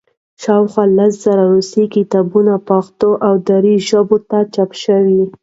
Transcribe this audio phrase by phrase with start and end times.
[0.43, 5.21] شاوخوا لس زره روسي کتابونه پښتو او دري ژبو ته چاپ شوي.